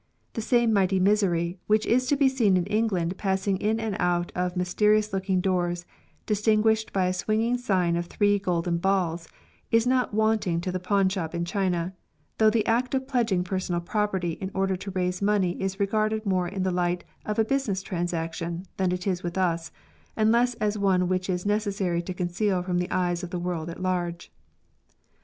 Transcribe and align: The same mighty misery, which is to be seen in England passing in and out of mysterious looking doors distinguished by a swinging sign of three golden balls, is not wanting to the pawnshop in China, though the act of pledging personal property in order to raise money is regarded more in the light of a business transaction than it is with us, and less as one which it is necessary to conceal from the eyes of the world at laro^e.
The 0.33 0.41
same 0.41 0.73
mighty 0.73 0.99
misery, 0.99 1.59
which 1.67 1.85
is 1.85 2.07
to 2.07 2.15
be 2.17 2.27
seen 2.27 2.57
in 2.57 2.65
England 2.65 3.15
passing 3.19 3.57
in 3.57 3.79
and 3.79 3.95
out 3.99 4.31
of 4.33 4.57
mysterious 4.57 5.13
looking 5.13 5.41
doors 5.41 5.85
distinguished 6.25 6.91
by 6.91 7.05
a 7.05 7.13
swinging 7.13 7.55
sign 7.59 7.95
of 7.95 8.07
three 8.07 8.39
golden 8.39 8.79
balls, 8.79 9.27
is 9.69 9.85
not 9.85 10.11
wanting 10.11 10.59
to 10.61 10.71
the 10.71 10.79
pawnshop 10.79 11.35
in 11.35 11.45
China, 11.45 11.93
though 12.39 12.49
the 12.49 12.65
act 12.65 12.95
of 12.95 13.07
pledging 13.07 13.43
personal 13.43 13.79
property 13.79 14.31
in 14.41 14.49
order 14.55 14.75
to 14.75 14.89
raise 14.89 15.21
money 15.21 15.51
is 15.61 15.79
regarded 15.79 16.25
more 16.25 16.47
in 16.47 16.63
the 16.63 16.71
light 16.71 17.03
of 17.23 17.37
a 17.37 17.45
business 17.45 17.83
transaction 17.83 18.65
than 18.77 18.91
it 18.91 19.05
is 19.05 19.21
with 19.21 19.37
us, 19.37 19.71
and 20.15 20.31
less 20.31 20.55
as 20.55 20.79
one 20.79 21.07
which 21.07 21.29
it 21.29 21.33
is 21.33 21.45
necessary 21.45 22.01
to 22.01 22.11
conceal 22.11 22.63
from 22.63 22.79
the 22.79 22.89
eyes 22.89 23.21
of 23.21 23.29
the 23.29 23.37
world 23.37 23.69
at 23.69 23.77
laro^e. 23.77 24.29